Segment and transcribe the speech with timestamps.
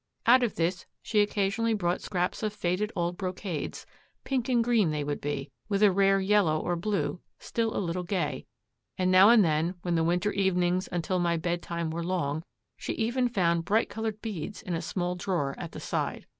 [0.25, 3.85] Out of this she occasionally brought scraps of faded old brocades,
[4.23, 7.77] pink and green they would be, with a rare yellow, or a blue still a
[7.77, 8.47] little gay;
[8.97, 12.41] and now and then, when the winter evenings until my bedtime were long,
[12.77, 16.25] she even found bright colored beads in a small drawer at the side.